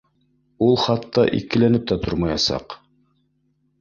Ул 0.67 0.77
хатта 0.85 1.25
икеләнеп 1.41 1.85
тә 1.93 1.99
тормаясаҡ 2.07 2.77